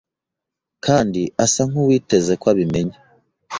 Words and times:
Kandi 0.85 1.21
asa 1.43 1.61
nkuwiteze 1.69 2.33
ko 2.41 2.45
abimenya! 2.53 2.97